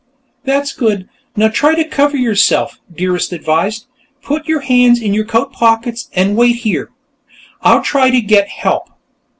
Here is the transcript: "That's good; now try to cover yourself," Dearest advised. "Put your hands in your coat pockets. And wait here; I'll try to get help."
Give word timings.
"That's 0.45 0.73
good; 0.73 1.07
now 1.35 1.49
try 1.49 1.75
to 1.75 1.83
cover 1.83 2.17
yourself," 2.17 2.79
Dearest 2.91 3.31
advised. 3.31 3.85
"Put 4.23 4.47
your 4.47 4.61
hands 4.61 4.99
in 4.99 5.13
your 5.13 5.25
coat 5.25 5.53
pockets. 5.53 6.09
And 6.15 6.35
wait 6.35 6.55
here; 6.65 6.89
I'll 7.61 7.83
try 7.83 8.09
to 8.09 8.19
get 8.21 8.47
help." 8.47 8.89